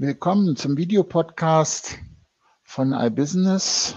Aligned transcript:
Willkommen 0.00 0.54
zum 0.54 0.76
Videopodcast 0.76 1.98
von 2.62 2.92
iBusiness. 2.92 3.96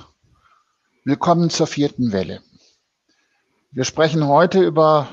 Willkommen 1.06 1.52
zur 1.52 1.68
vierten 1.68 2.12
Welle. 2.12 2.42
Wir 3.70 3.84
sprechen 3.84 4.26
heute 4.26 4.64
über 4.64 5.10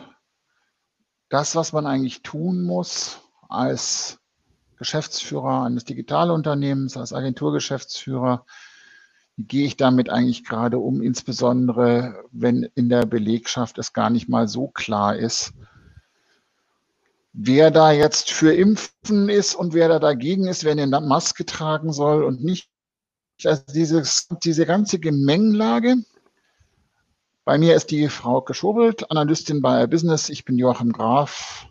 das, 1.29 1.55
was 1.57 1.75
man 1.75 1.87
eigentlich 1.87 2.23
tun 2.23 2.63
muss 2.63 3.21
als 3.51 4.19
Geschäftsführer 4.79 5.65
eines 5.65 5.85
Digitalunternehmens, 5.85 6.97
als 6.97 7.13
Agenturgeschäftsführer. 7.13 8.47
Wie 9.37 9.45
gehe 9.45 9.67
ich 9.67 9.77
damit 9.77 10.09
eigentlich 10.09 10.43
gerade 10.43 10.79
um, 10.79 11.03
insbesondere 11.03 12.25
wenn 12.33 12.63
in 12.63 12.89
der 12.89 13.05
Belegschaft 13.05 13.77
es 13.77 13.93
gar 13.93 14.09
nicht 14.09 14.31
mal 14.31 14.49
so 14.49 14.69
klar 14.69 15.17
ist, 15.17 15.53
wer 17.41 17.71
da 17.71 17.93
jetzt 17.93 18.33
für 18.33 18.53
Impfen 18.53 19.29
ist 19.29 19.55
und 19.55 19.73
wer 19.73 19.89
da 19.89 20.01
dagegen 20.01 20.49
ist, 20.49 20.65
wer 20.65 20.73
eine 20.73 21.01
Maske 21.01 21.47
tragen 21.47 21.93
soll 21.93 22.25
und 22.25 22.43
nicht. 22.43 22.69
Also 23.45 23.63
dieses, 23.73 24.27
diese 24.43 24.67
ganze 24.67 24.99
Gemengelage. 24.99 25.97
Bei 27.45 27.57
mir 27.57 27.77
ist 27.77 27.93
die 27.93 28.09
Frau 28.09 28.43
Geschobelt, 28.43 29.11
Analystin 29.13 29.63
bei 29.63 29.87
Business. 29.87 30.29
Ich 30.29 30.45
bin 30.45 30.59
Joachim 30.59 30.93
Graf. 30.93 31.67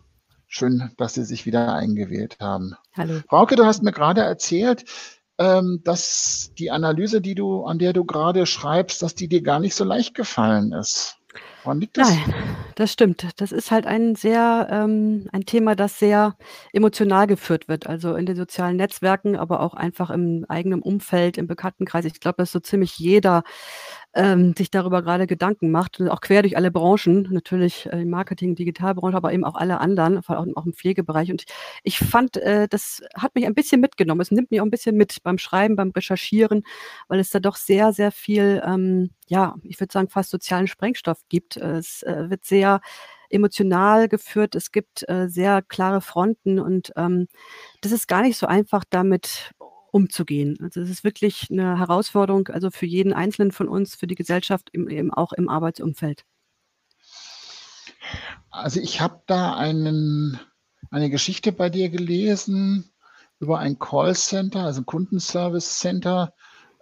Schön, 0.46 0.90
dass 0.96 1.14
Sie 1.14 1.24
sich 1.24 1.44
wieder 1.44 1.74
eingewählt 1.74 2.38
haben. 2.40 2.74
Hallo. 2.96 3.20
Frauke, 3.28 3.54
du 3.54 3.66
hast 3.66 3.82
mir 3.82 3.92
gerade 3.92 4.22
erzählt, 4.22 4.86
ähm, 5.36 5.82
dass 5.84 6.52
die 6.58 6.70
Analyse, 6.70 7.20
die 7.20 7.34
du, 7.34 7.64
an 7.64 7.78
der 7.78 7.92
du 7.92 8.06
gerade 8.06 8.46
schreibst, 8.46 9.02
dass 9.02 9.14
die 9.14 9.28
dir 9.28 9.42
gar 9.42 9.60
nicht 9.60 9.74
so 9.74 9.84
leicht 9.84 10.14
gefallen 10.14 10.72
ist. 10.72 11.18
Woran 11.62 11.80
liegt 11.80 11.96
das? 11.96 12.08
Nein, 12.08 12.34
das 12.76 12.92
stimmt. 12.92 13.28
Das 13.36 13.52
ist 13.52 13.70
halt 13.70 13.86
ein 13.86 14.14
sehr 14.14 14.68
ähm, 14.70 15.28
ein 15.32 15.44
Thema, 15.44 15.74
das 15.74 15.98
sehr 15.98 16.36
emotional 16.72 17.26
geführt 17.26 17.68
wird, 17.68 17.86
also 17.86 18.14
in 18.14 18.26
den 18.26 18.36
sozialen 18.36 18.76
Netzwerken, 18.76 19.36
aber 19.36 19.60
auch 19.60 19.74
einfach 19.74 20.10
im 20.10 20.46
eigenen 20.48 20.80
Umfeld, 20.80 21.36
im 21.36 21.46
Bekanntenkreis. 21.46 22.04
Ich 22.04 22.20
glaube, 22.20 22.36
dass 22.38 22.52
so 22.52 22.60
ziemlich 22.60 22.98
jeder 22.98 23.42
ähm, 24.18 24.52
sich 24.58 24.70
darüber 24.70 25.00
gerade 25.02 25.28
Gedanken 25.28 25.70
macht, 25.70 26.00
auch 26.02 26.20
quer 26.20 26.42
durch 26.42 26.56
alle 26.56 26.72
Branchen, 26.72 27.28
natürlich 27.30 27.88
äh, 27.92 28.04
Marketing, 28.04 28.56
Digitalbranche, 28.56 29.16
aber 29.16 29.32
eben 29.32 29.44
auch 29.44 29.54
alle 29.54 29.80
anderen, 29.80 30.24
vor 30.24 30.38
allem 30.38 30.56
auch 30.56 30.66
im 30.66 30.72
Pflegebereich. 30.72 31.30
Und 31.30 31.44
ich 31.84 31.98
fand, 32.00 32.36
äh, 32.36 32.66
das 32.68 33.00
hat 33.14 33.36
mich 33.36 33.46
ein 33.46 33.54
bisschen 33.54 33.80
mitgenommen. 33.80 34.20
Es 34.20 34.32
nimmt 34.32 34.50
mich 34.50 34.60
auch 34.60 34.64
ein 34.64 34.72
bisschen 34.72 34.96
mit 34.96 35.22
beim 35.22 35.38
Schreiben, 35.38 35.76
beim 35.76 35.90
Recherchieren, 35.90 36.64
weil 37.06 37.20
es 37.20 37.30
da 37.30 37.38
doch 37.38 37.54
sehr, 37.54 37.92
sehr 37.92 38.10
viel, 38.10 38.60
ähm, 38.66 39.10
ja, 39.28 39.54
ich 39.62 39.78
würde 39.78 39.92
sagen, 39.92 40.08
fast 40.08 40.30
sozialen 40.30 40.66
Sprengstoff 40.66 41.20
gibt. 41.28 41.56
Es 41.56 42.02
äh, 42.02 42.28
wird 42.28 42.44
sehr 42.44 42.80
emotional 43.30 44.08
geführt. 44.08 44.56
Es 44.56 44.72
gibt 44.72 45.08
äh, 45.08 45.28
sehr 45.28 45.62
klare 45.62 46.00
Fronten 46.00 46.58
und 46.58 46.92
ähm, 46.96 47.28
das 47.82 47.92
ist 47.92 48.08
gar 48.08 48.22
nicht 48.22 48.36
so 48.36 48.46
einfach, 48.46 48.82
damit 48.90 49.52
umzugehen. 49.90 50.58
Also 50.62 50.80
es 50.80 50.90
ist 50.90 51.04
wirklich 51.04 51.48
eine 51.50 51.78
Herausforderung, 51.78 52.48
also 52.48 52.70
für 52.70 52.86
jeden 52.86 53.12
Einzelnen 53.12 53.52
von 53.52 53.68
uns, 53.68 53.94
für 53.94 54.06
die 54.06 54.14
Gesellschaft, 54.14 54.70
eben 54.74 55.12
auch 55.12 55.32
im 55.32 55.48
Arbeitsumfeld. 55.48 56.24
Also 58.50 58.80
ich 58.80 59.00
habe 59.00 59.22
da 59.26 59.56
einen, 59.56 60.38
eine 60.90 61.10
Geschichte 61.10 61.52
bei 61.52 61.70
dir 61.70 61.88
gelesen 61.88 62.90
über 63.40 63.58
ein 63.58 63.78
Callcenter, 63.78 64.64
also 64.64 64.80
ein 64.80 64.86
Kundenservice 64.86 65.78
Center, 65.78 66.34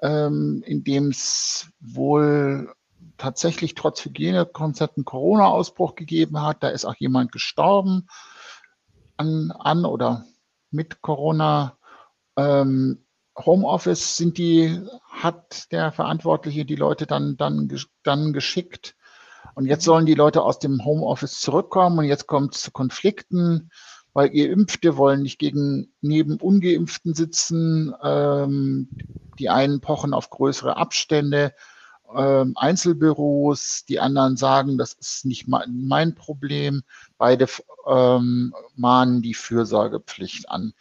ähm, 0.03 0.63
in 0.67 0.85
dem 0.85 1.09
es 1.11 1.69
wohl 1.81 2.73
tatsächlich 3.19 3.75
trotz 3.75 4.05
Hygienekonzepten 4.05 5.05
Corona-Ausbruch 5.05 5.95
gegeben 5.95 6.43
hat. 6.43 6.63
Da 6.63 6.69
ist 6.69 6.85
auch 6.85 6.97
jemand 6.97 7.33
gestorben 7.33 8.07
an, 9.17 9.51
an 9.53 9.85
oder 9.85 10.27
mit 10.71 11.03
Corona. 11.03 11.76
Ähm, 12.37 13.05
Homeoffice 13.37 14.17
sind 14.17 14.39
die, 14.39 14.81
hat 15.11 15.71
der 15.73 15.93
Verantwortliche 15.93 16.65
die 16.65 16.77
Leute 16.77 17.07
dann, 17.07 17.37
dann, 17.37 17.71
dann 18.03 18.33
geschickt. 18.33 18.97
Und 19.55 19.67
jetzt 19.67 19.85
sollen 19.85 20.07
die 20.07 20.15
Leute 20.15 20.43
aus 20.43 20.59
dem 20.59 20.85
Homeoffice 20.85 21.41
zurückkommen 21.41 21.99
und 21.99 22.05
jetzt 22.05 22.27
kommt 22.27 22.55
es 22.55 22.63
zu 22.63 22.71
Konflikten, 22.71 23.71
weil 24.13 24.31
Geimpfte 24.31 24.97
wollen 24.97 25.23
nicht 25.23 25.39
gegen 25.39 25.93
neben 26.01 26.39
Ungeimpften 26.41 27.15
sitzen. 27.15 27.95
Ähm, 28.03 28.89
die 29.39 29.51
einen 29.51 29.81
pochen 29.81 30.15
auf 30.15 30.31
größere 30.31 30.77
Abstände, 30.77 31.55
ähm, 32.15 32.53
Einzelbüros, 32.57 33.85
die 33.89 34.01
anderen 34.01 34.37
sagen, 34.37 34.79
das 34.79 34.95
ist 34.95 35.25
nicht 35.25 35.49
mein, 35.49 35.87
mein 35.87 36.15
Problem. 36.15 36.83
Beide 37.19 37.47
ähm, 37.87 38.55
mahnen 38.75 39.23
die 39.23 39.35
Fürsorgepflicht 39.35 40.49
an. 40.49 40.73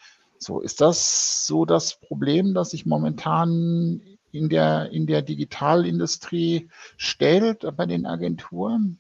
So, 0.46 0.62
ist 0.62 0.80
das 0.80 1.48
so 1.48 1.66
das 1.66 2.00
Problem, 2.00 2.54
das 2.54 2.70
sich 2.70 2.86
momentan 2.86 4.00
in 4.32 4.48
der, 4.48 4.92
in 4.92 5.08
der 5.08 5.24
Digitalindustrie 5.24 6.70
stellt 6.98 7.66
bei 7.76 7.88
den 7.88 8.06
Agenturen? 8.06 9.00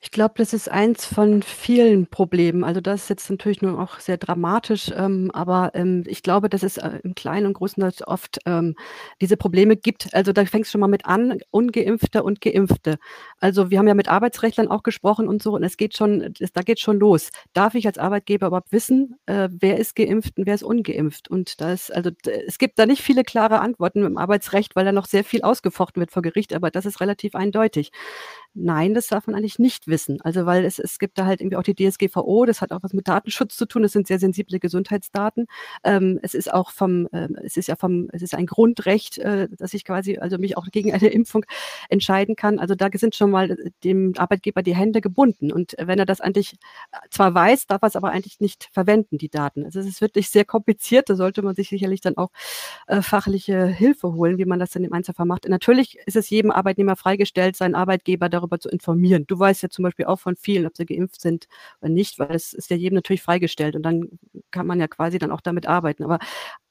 Ich 0.00 0.10
glaube, 0.10 0.34
das 0.36 0.52
ist 0.52 0.70
eins 0.70 1.04
von 1.04 1.42
vielen 1.42 2.06
Problemen. 2.06 2.64
Also 2.64 2.80
das 2.80 3.02
ist 3.04 3.08
jetzt 3.08 3.30
natürlich 3.30 3.62
nur 3.62 3.78
auch 3.80 3.98
sehr 3.98 4.16
dramatisch, 4.16 4.90
ähm, 4.94 5.30
aber 5.32 5.72
ähm, 5.74 6.04
ich 6.06 6.22
glaube, 6.22 6.48
dass 6.48 6.62
es 6.62 6.76
äh, 6.76 7.00
im 7.02 7.14
Kleinen 7.14 7.46
und 7.46 7.54
Großen 7.54 7.82
oft 8.06 8.38
ähm, 8.46 8.76
diese 9.20 9.36
Probleme 9.36 9.76
gibt. 9.76 10.14
Also 10.14 10.32
da 10.32 10.44
fängt 10.44 10.66
es 10.66 10.70
schon 10.70 10.80
mal 10.80 10.88
mit 10.88 11.06
an, 11.06 11.40
Ungeimpfte 11.50 12.22
und 12.22 12.40
Geimpfte. 12.40 12.98
Also 13.40 13.70
wir 13.70 13.78
haben 13.78 13.88
ja 13.88 13.94
mit 13.94 14.08
Arbeitsrechtlern 14.08 14.68
auch 14.68 14.82
gesprochen 14.82 15.26
und 15.28 15.42
so 15.42 15.54
und 15.54 15.64
es 15.64 15.76
geht 15.76 15.96
schon, 15.96 16.34
es, 16.38 16.52
da 16.52 16.62
geht 16.62 16.78
schon 16.78 16.98
los. 16.98 17.30
Darf 17.52 17.74
ich 17.74 17.86
als 17.86 17.98
Arbeitgeber 17.98 18.48
überhaupt 18.48 18.72
wissen, 18.72 19.16
äh, 19.26 19.48
wer 19.52 19.78
ist 19.78 19.96
geimpft 19.96 20.38
und 20.38 20.46
wer 20.46 20.54
ist 20.54 20.62
ungeimpft? 20.64 21.28
Und 21.28 21.60
da 21.60 21.72
ist, 21.72 21.92
also 21.92 22.10
es 22.46 22.58
gibt 22.58 22.78
da 22.78 22.86
nicht 22.86 23.02
viele 23.02 23.24
klare 23.24 23.60
Antworten 23.60 24.04
im 24.04 24.18
Arbeitsrecht, 24.18 24.76
weil 24.76 24.84
da 24.84 24.92
noch 24.92 25.06
sehr 25.06 25.24
viel 25.24 25.42
ausgefochten 25.42 26.00
wird 26.00 26.12
vor 26.12 26.22
Gericht, 26.22 26.54
aber 26.54 26.70
das 26.70 26.86
ist 26.86 27.00
relativ 27.00 27.34
eindeutig. 27.34 27.90
Nein, 28.54 28.92
das 28.92 29.06
darf 29.06 29.26
man 29.26 29.34
eigentlich 29.34 29.58
nicht 29.58 29.88
wissen. 29.88 30.20
Also 30.20 30.44
weil 30.44 30.66
es, 30.66 30.78
es 30.78 30.98
gibt 30.98 31.16
da 31.16 31.24
halt 31.24 31.40
irgendwie 31.40 31.56
auch 31.56 31.62
die 31.62 31.74
DSGVO, 31.74 32.44
das 32.44 32.60
hat 32.60 32.70
auch 32.70 32.82
was 32.82 32.92
mit 32.92 33.08
Datenschutz 33.08 33.56
zu 33.56 33.64
tun, 33.64 33.82
das 33.82 33.92
sind 33.92 34.06
sehr 34.06 34.18
sensible 34.18 34.60
Gesundheitsdaten. 34.60 35.46
Ähm, 35.84 36.18
es 36.22 36.34
ist 36.34 36.52
auch 36.52 36.70
vom, 36.70 37.08
äh, 37.12 37.28
es 37.44 37.56
ist 37.56 37.68
ja 37.68 37.76
vom, 37.76 38.10
es 38.12 38.20
ist 38.20 38.34
ein 38.34 38.44
Grundrecht, 38.44 39.16
äh, 39.16 39.48
dass 39.56 39.72
ich 39.72 39.86
quasi 39.86 40.18
also 40.18 40.36
mich 40.36 40.58
auch 40.58 40.66
gegen 40.70 40.92
eine 40.92 41.08
Impfung 41.08 41.46
entscheiden 41.88 42.36
kann. 42.36 42.58
Also 42.58 42.74
da 42.74 42.90
sind 42.92 43.14
schon 43.14 43.30
mal 43.30 43.56
dem 43.84 44.12
Arbeitgeber 44.18 44.62
die 44.62 44.76
Hände 44.76 45.00
gebunden. 45.00 45.50
Und 45.50 45.74
wenn 45.78 45.98
er 45.98 46.06
das 46.06 46.20
eigentlich 46.20 46.56
zwar 47.10 47.32
weiß, 47.34 47.68
darf 47.68 47.80
er 47.82 47.88
es 47.88 47.96
aber 47.96 48.10
eigentlich 48.10 48.38
nicht 48.40 48.68
verwenden, 48.70 49.16
die 49.16 49.30
Daten. 49.30 49.64
Also 49.64 49.80
es 49.80 49.86
ist 49.86 50.02
wirklich 50.02 50.28
sehr 50.28 50.44
kompliziert, 50.44 51.08
da 51.08 51.14
sollte 51.16 51.40
man 51.40 51.54
sich 51.54 51.70
sicherlich 51.70 52.02
dann 52.02 52.18
auch 52.18 52.30
äh, 52.86 53.00
fachliche 53.00 53.64
Hilfe 53.66 54.12
holen, 54.12 54.36
wie 54.36 54.44
man 54.44 54.58
das 54.58 54.72
dann 54.72 54.84
im 54.84 54.92
Einzelfall 54.92 55.24
macht. 55.24 55.48
natürlich 55.48 55.96
ist 56.04 56.16
es 56.16 56.28
jedem 56.28 56.50
Arbeitnehmer 56.50 56.96
freigestellt, 56.96 57.56
seinen 57.56 57.74
Arbeitgeber 57.74 58.28
darüber 58.28 58.41
darüber 58.42 58.60
zu 58.60 58.68
informieren. 58.68 59.24
Du 59.26 59.38
weißt 59.38 59.62
ja 59.62 59.70
zum 59.70 59.84
Beispiel 59.84 60.06
auch 60.06 60.20
von 60.20 60.36
vielen, 60.36 60.66
ob 60.66 60.76
sie 60.76 60.86
geimpft 60.86 61.20
sind 61.20 61.46
oder 61.80 61.90
nicht, 61.90 62.18
weil 62.18 62.34
es 62.34 62.52
ist 62.52 62.70
ja 62.70 62.76
jedem 62.76 62.96
natürlich 62.96 63.22
freigestellt 63.22 63.76
und 63.76 63.82
dann 63.82 64.08
kann 64.50 64.66
man 64.66 64.80
ja 64.80 64.88
quasi 64.88 65.18
dann 65.18 65.32
auch 65.32 65.40
damit 65.40 65.66
arbeiten. 65.66 66.04
Aber 66.04 66.18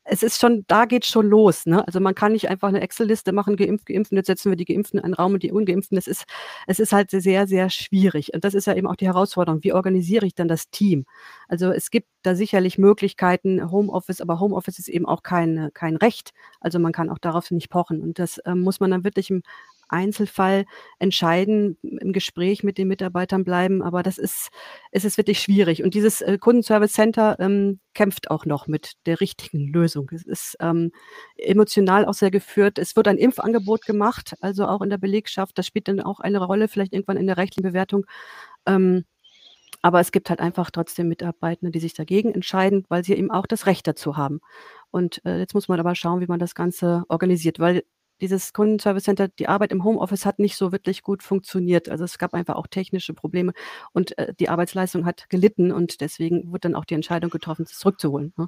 es 0.03 0.23
ist 0.23 0.39
schon, 0.39 0.65
da 0.67 0.85
geht 0.85 1.05
schon 1.05 1.27
los. 1.27 1.65
Ne? 1.65 1.85
Also 1.85 1.99
man 1.99 2.15
kann 2.15 2.31
nicht 2.31 2.49
einfach 2.49 2.69
eine 2.69 2.81
Excel-Liste 2.81 3.33
machen, 3.33 3.55
geimpft, 3.55 3.85
geimpft, 3.85 4.11
jetzt 4.11 4.27
setzen 4.27 4.51
wir 4.51 4.55
die 4.55 4.65
Geimpften 4.65 4.99
in 4.99 5.05
einen 5.05 5.13
Raum 5.13 5.33
und 5.33 5.43
die 5.43 5.51
Ungeimpften. 5.51 5.95
Das 5.95 6.07
ist, 6.07 6.25
es 6.67 6.79
ist 6.79 6.91
halt 6.91 7.11
sehr, 7.11 7.47
sehr 7.47 7.69
schwierig. 7.69 8.33
Und 8.33 8.43
das 8.43 8.53
ist 8.55 8.65
ja 8.65 8.73
eben 8.75 8.87
auch 8.87 8.95
die 8.95 9.05
Herausforderung. 9.05 9.63
Wie 9.63 9.73
organisiere 9.73 10.25
ich 10.25 10.33
dann 10.33 10.47
das 10.47 10.69
Team? 10.69 11.05
Also 11.47 11.71
es 11.71 11.91
gibt 11.91 12.07
da 12.23 12.35
sicherlich 12.35 12.77
Möglichkeiten, 12.77 13.71
Homeoffice, 13.71 14.21
aber 14.21 14.39
Homeoffice 14.39 14.79
ist 14.79 14.89
eben 14.89 15.05
auch 15.05 15.23
kein, 15.23 15.69
kein 15.73 15.95
Recht. 15.97 16.31
Also 16.59 16.79
man 16.79 16.93
kann 16.93 17.09
auch 17.09 17.19
darauf 17.19 17.51
nicht 17.51 17.69
pochen. 17.69 18.01
Und 18.01 18.17
das 18.17 18.39
äh, 18.39 18.55
muss 18.55 18.79
man 18.79 18.91
dann 18.91 19.03
wirklich 19.03 19.29
im 19.29 19.43
Einzelfall 19.91 20.65
entscheiden, 20.99 21.77
im 21.81 22.13
Gespräch 22.13 22.63
mit 22.63 22.77
den 22.77 22.87
Mitarbeitern 22.87 23.43
bleiben. 23.43 23.81
Aber 23.81 24.03
das 24.03 24.17
ist, 24.17 24.49
es 24.91 25.05
ist 25.05 25.17
wirklich 25.17 25.39
schwierig. 25.39 25.83
Und 25.83 25.93
dieses 25.93 26.21
äh, 26.21 26.37
Kundenservice 26.37 26.93
Center 26.93 27.37
ähm, 27.39 27.79
kämpft 27.93 28.31
auch 28.31 28.45
noch 28.45 28.67
mit 28.67 28.93
der 29.05 29.21
richtigen 29.21 29.71
Lösung. 29.71 30.09
Es 30.13 30.23
ist 30.23 30.57
ähm, 30.59 30.91
emotional 31.37 32.05
auch 32.05 32.13
sehr 32.13 32.31
geführt. 32.31 32.77
Es 32.79 32.95
wird 32.95 33.07
ein 33.07 33.17
Impfangebot 33.17 33.85
gemacht, 33.85 34.35
also 34.41 34.65
auch 34.67 34.81
in 34.81 34.89
der 34.89 34.97
Belegschaft. 34.97 35.57
Das 35.57 35.65
spielt 35.65 35.87
dann 35.87 36.01
auch 36.01 36.19
eine 36.19 36.43
Rolle, 36.43 36.67
vielleicht 36.67 36.93
irgendwann 36.93 37.17
in 37.17 37.27
der 37.27 37.37
rechtlichen 37.37 37.63
Bewertung. 37.63 38.05
Ähm, 38.65 39.05
aber 39.81 39.99
es 39.99 40.11
gibt 40.11 40.29
halt 40.29 40.39
einfach 40.39 40.69
trotzdem 40.69 41.07
Mitarbeitende, 41.07 41.71
die 41.71 41.79
sich 41.79 41.93
dagegen 41.93 42.33
entscheiden, 42.33 42.85
weil 42.89 43.03
sie 43.03 43.13
eben 43.13 43.31
auch 43.31 43.47
das 43.47 43.65
Recht 43.65 43.87
dazu 43.87 44.15
haben. 44.15 44.41
Und 44.91 45.25
äh, 45.25 45.39
jetzt 45.39 45.53
muss 45.55 45.67
man 45.67 45.79
aber 45.79 45.95
schauen, 45.95 46.21
wie 46.21 46.27
man 46.27 46.39
das 46.39 46.53
Ganze 46.55 47.03
organisiert, 47.09 47.59
weil 47.59 47.83
dieses 48.21 48.53
Kundenservice 48.53 49.03
Center, 49.03 49.27
die 49.27 49.47
Arbeit 49.47 49.71
im 49.71 49.83
Homeoffice 49.83 50.25
hat 50.25 50.39
nicht 50.39 50.55
so 50.55 50.71
wirklich 50.71 51.01
gut 51.01 51.23
funktioniert. 51.23 51.89
Also 51.89 52.03
es 52.03 52.17
gab 52.17 52.33
einfach 52.33 52.55
auch 52.55 52.67
technische 52.67 53.13
Probleme 53.13 53.53
und 53.93 54.17
äh, 54.17 54.33
die 54.39 54.49
Arbeitsleistung 54.49 55.05
hat 55.05 55.29
gelitten 55.29 55.71
und 55.71 56.01
deswegen 56.01 56.51
wurde 56.51 56.61
dann 56.61 56.75
auch 56.75 56.85
die 56.85 56.93
Entscheidung 56.93 57.31
getroffen, 57.31 57.63
es 57.63 57.77
zurückzuholen. 57.77 58.33
Ne? 58.37 58.47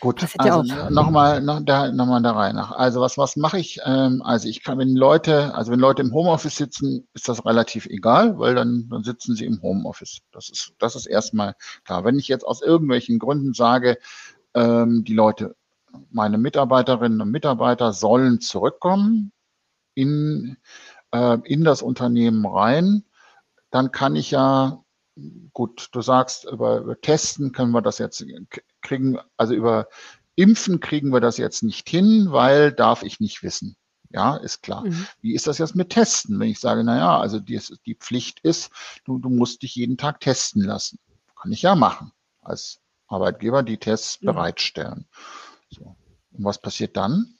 Gut, 0.00 0.24
also 0.38 0.62
nochmal 0.90 1.40
noch 1.40 1.60
da, 1.60 1.90
noch 1.90 2.06
mal 2.06 2.20
da 2.22 2.32
rein. 2.32 2.56
Also 2.58 3.00
was, 3.00 3.16
was 3.16 3.36
mache 3.36 3.58
ich? 3.58 3.80
Ähm, 3.84 4.22
also 4.22 4.48
ich 4.48 4.62
kann, 4.62 4.78
wenn 4.78 4.94
Leute, 4.94 5.54
also 5.54 5.72
wenn 5.72 5.80
Leute 5.80 6.02
im 6.02 6.12
Homeoffice 6.12 6.56
sitzen, 6.56 7.08
ist 7.14 7.28
das 7.28 7.44
relativ 7.46 7.86
egal, 7.86 8.38
weil 8.38 8.54
dann, 8.54 8.88
dann 8.90 9.02
sitzen 9.02 9.34
sie 9.34 9.46
im 9.46 9.62
Homeoffice. 9.62 10.18
Das 10.32 10.50
ist, 10.50 10.74
das 10.78 10.96
ist 10.96 11.06
erstmal 11.06 11.54
klar. 11.84 12.04
Wenn 12.04 12.18
ich 12.18 12.28
jetzt 12.28 12.44
aus 12.44 12.60
irgendwelchen 12.60 13.18
Gründen 13.18 13.54
sage, 13.54 13.96
ähm, 14.54 15.04
die 15.04 15.14
Leute 15.14 15.56
meine 16.10 16.38
Mitarbeiterinnen 16.38 17.20
und 17.20 17.30
Mitarbeiter 17.30 17.92
sollen 17.92 18.40
zurückkommen 18.40 19.32
in, 19.94 20.56
äh, 21.12 21.38
in 21.44 21.64
das 21.64 21.82
Unternehmen 21.82 22.46
rein, 22.46 23.04
dann 23.70 23.90
kann 23.92 24.16
ich 24.16 24.30
ja, 24.30 24.82
gut, 25.52 25.88
du 25.92 26.00
sagst, 26.00 26.44
über, 26.44 26.78
über 26.78 27.00
Testen 27.00 27.52
können 27.52 27.72
wir 27.72 27.82
das 27.82 27.98
jetzt 27.98 28.24
kriegen, 28.80 29.18
also 29.36 29.54
über 29.54 29.88
Impfen 30.34 30.80
kriegen 30.80 31.10
wir 31.10 31.20
das 31.20 31.36
jetzt 31.36 31.62
nicht 31.62 31.88
hin, 31.88 32.28
weil 32.30 32.72
darf 32.72 33.02
ich 33.02 33.20
nicht 33.20 33.42
wissen. 33.42 33.76
Ja, 34.10 34.36
ist 34.36 34.62
klar. 34.62 34.84
Mhm. 34.84 35.06
Wie 35.20 35.34
ist 35.34 35.46
das 35.46 35.58
jetzt 35.58 35.74
mit 35.74 35.90
Testen? 35.90 36.38
Wenn 36.38 36.50
ich 36.50 36.60
sage, 36.60 36.84
na 36.84 36.98
ja, 36.98 37.18
also 37.18 37.38
die, 37.40 37.60
die 37.86 37.94
Pflicht 37.94 38.40
ist, 38.40 38.70
du, 39.04 39.18
du 39.18 39.30
musst 39.30 39.62
dich 39.62 39.74
jeden 39.74 39.96
Tag 39.96 40.20
testen 40.20 40.62
lassen. 40.62 40.98
Kann 41.40 41.52
ich 41.52 41.62
ja 41.62 41.74
machen 41.74 42.12
als 42.42 42.80
Arbeitgeber, 43.06 43.62
die 43.62 43.78
Tests 43.78 44.20
mhm. 44.20 44.26
bereitstellen. 44.26 45.08
So. 45.72 45.96
Und 46.32 46.44
was 46.44 46.60
passiert 46.60 46.96
dann? 46.96 47.34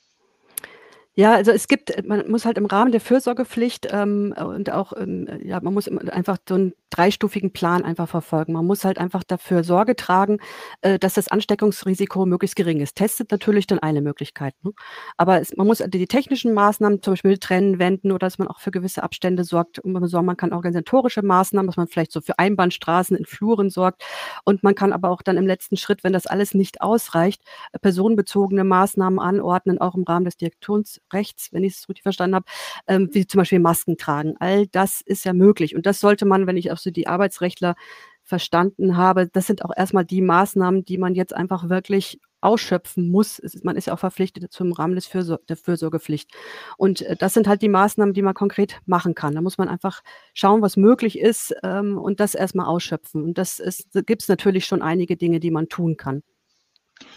Ja, 1.17 1.35
also 1.35 1.51
es 1.53 1.69
gibt 1.69 1.93
man 2.07 2.31
muss 2.31 2.47
halt 2.47 2.57
im 2.57 2.65
Rahmen 2.65 2.91
der 2.91 3.01
Fürsorgepflicht, 3.01 3.87
ähm, 3.91 4.35
und 4.39 4.71
auch, 4.73 4.95
ähm, 4.97 5.29
ja, 5.45 5.61
man 5.61 5.75
muss 5.75 5.87
einfach 5.89 6.39
so 6.49 6.55
'n 6.55 6.73
dreistufigen 6.89 7.53
Plan 7.53 7.85
einfach 7.85 8.09
verfolgen. 8.09 8.53
Man 8.55 8.67
muss 8.67 8.85
halt 8.85 8.97
einfach 8.99 9.23
dafür 9.23 9.63
Sorge 9.65 9.95
tragen, 9.97 10.39
äh, 10.81 10.99
dass 10.99 11.15
das 11.15 11.29
Ansteckungsrisiko 11.29 12.25
möglichst 12.27 12.57
gering 12.57 12.81
ist. 12.81 12.97
Testet 12.97 13.31
natürlich 13.31 13.67
dann 13.67 13.79
eine 13.79 14.01
Möglichkeit, 14.01 14.55
ne? 14.63 14.73
Aber 15.19 15.39
es 15.41 15.55
man 15.57 15.67
muss 15.67 15.79
die 15.87 16.07
technischen 16.07 16.55
Maßnahmen, 16.55 17.03
zum 17.03 17.13
Beispiel 17.13 17.37
Trennen, 17.39 17.79
wenden 17.79 18.11
oder 18.11 18.27
dass 18.27 18.39
man 18.39 18.49
auch 18.49 18.61
für 18.61 18.71
gewisse 18.71 19.03
Abstände 19.03 19.45
sorgt. 19.45 19.79
Und 19.81 19.93
man 19.93 20.37
kann 20.39 20.53
organisatorische 20.55 21.23
Maßnahmen, 21.23 21.67
dass 21.67 21.77
man 21.77 21.89
vielleicht 21.89 22.13
so 22.13 22.21
für 22.23 22.39
Einbahnstraßen 22.39 23.17
in 23.19 23.27
Fluren 23.27 23.69
sorgt. 23.69 24.03
Und 24.45 24.63
man 24.63 24.75
kann 24.75 24.93
aber 24.95 25.11
auch 25.11 25.21
dann 25.23 25.37
im 25.37 25.47
letzten 25.47 25.77
Schritt, 25.77 26.05
wenn 26.05 26.13
das 26.15 26.27
alles 26.27 26.55
nicht 26.55 26.81
ausreicht, 26.81 27.43
personenbezogene 27.83 28.65
Maßnahmen 28.65 29.19
anordnen, 29.19 29.79
auch 29.79 29.95
im 29.95 30.05
Rahmen 30.05 30.25
des 30.25 30.37
Direktions 30.37 31.01
rechts, 31.13 31.53
wenn 31.53 31.65
ich 31.65 31.75
es 31.75 31.89
richtig 31.89 32.03
verstanden 32.03 32.37
habe, 32.37 32.47
ähm, 32.87 33.09
wie 33.13 33.27
zum 33.27 33.39
Beispiel 33.39 33.61
Masken 33.61 33.97
tragen. 33.97 34.35
All 34.39 34.67
das 34.67 35.01
ist 35.01 35.25
ja 35.25 35.33
möglich. 35.33 35.77
Und 35.77 35.87
das 35.87 36.01
sollte 36.01 36.25
man, 36.27 36.47
wenn 36.47 36.57
ich 36.57 36.73
auch 36.73 36.79
so 36.79 36.91
die 36.91 37.07
Arbeitsrechtler 37.07 37.75
verstanden 38.25 38.97
habe, 38.97 39.29
das 39.29 39.47
sind 39.47 39.65
auch 39.65 39.73
erstmal 39.77 40.05
die 40.05 40.23
Maßnahmen, 40.23 40.85
die 40.85 40.99
man 40.99 41.15
jetzt 41.15 41.35
einfach 41.35 41.69
wirklich 41.69 42.21
ausschöpfen 42.41 43.11
muss. 43.11 43.39
Ist, 43.39 43.65
man 43.65 43.77
ist 43.77 43.87
ja 43.87 43.95
auch 43.95 43.99
verpflichtet 43.99 44.53
zum 44.53 44.73
Rahmen 44.73 44.95
des 44.95 45.07
Fürsor 45.07 45.41
der 45.49 45.57
Fürsorgepflicht. 45.57 46.31
Und 46.77 47.03
äh, 47.03 47.17
das 47.17 47.35
sind 47.35 47.49
halt 47.49 47.63
die 47.63 47.69
Maßnahmen, 47.69 48.15
die 48.15 48.23
man 48.23 48.35
konkret 48.35 48.81
machen 48.85 49.15
kann. 49.15 49.35
Da 49.35 49.41
muss 49.41 49.59
man 49.59 49.69
einfach 49.69 50.03
schauen, 50.35 50.63
was 50.63 50.77
möglich 50.77 51.19
ist 51.19 51.55
ähm, 51.63 51.99
und 51.99 52.21
das 52.21 52.35
erstmal 52.35 52.67
ausschöpfen. 52.67 53.23
Und 53.23 53.39
das 53.39 53.63
gibt 54.07 54.23
es 54.23 54.29
natürlich 54.29 54.67
schon 54.67 54.83
einige 54.83 55.17
Dinge, 55.17 55.41
die 55.41 55.51
man 55.51 55.69
tun 55.69 55.97
kann. 55.97 56.23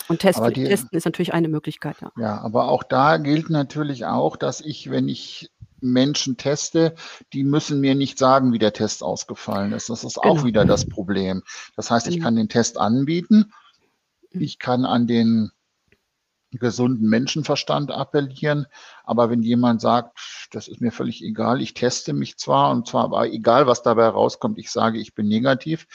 Und 0.07 0.19
testen, 0.19 0.53
die, 0.53 0.65
testen 0.65 0.95
ist 0.97 1.05
natürlich 1.05 1.33
eine 1.33 1.47
Möglichkeit. 1.47 1.97
Ja. 2.01 2.11
ja, 2.17 2.41
aber 2.41 2.69
auch 2.69 2.83
da 2.83 3.17
gilt 3.17 3.49
natürlich 3.49 4.05
auch, 4.05 4.35
dass 4.37 4.61
ich, 4.61 4.91
wenn 4.91 5.07
ich 5.07 5.51
Menschen 5.81 6.37
teste, 6.37 6.95
die 7.33 7.43
müssen 7.43 7.79
mir 7.79 7.95
nicht 7.95 8.17
sagen, 8.17 8.53
wie 8.53 8.59
der 8.59 8.73
Test 8.73 9.03
ausgefallen 9.03 9.73
ist. 9.73 9.89
Das 9.89 10.03
ist 10.03 10.21
genau. 10.21 10.35
auch 10.35 10.43
wieder 10.43 10.65
das 10.65 10.87
Problem. 10.87 11.43
Das 11.75 11.91
heißt, 11.91 12.07
ich 12.07 12.15
genau. 12.15 12.25
kann 12.25 12.35
den 12.35 12.49
Test 12.49 12.77
anbieten. 12.77 13.51
Mhm. 14.31 14.41
Ich 14.41 14.59
kann 14.59 14.85
an 14.85 15.07
den 15.07 15.51
gesunden 16.51 17.09
Menschenverstand 17.09 17.91
appellieren. 17.91 18.67
Aber 19.03 19.29
wenn 19.29 19.43
jemand 19.43 19.81
sagt, 19.81 20.47
das 20.51 20.67
ist 20.67 20.81
mir 20.81 20.91
völlig 20.91 21.23
egal, 21.23 21.61
ich 21.61 21.73
teste 21.73 22.13
mich 22.13 22.37
zwar 22.37 22.71
und 22.71 22.87
zwar 22.87 23.05
aber 23.05 23.27
egal, 23.27 23.67
was 23.67 23.83
dabei 23.83 24.07
rauskommt, 24.07 24.57
ich 24.57 24.71
sage, 24.71 24.99
ich 24.99 25.13
bin 25.15 25.27
negativ, 25.27 25.87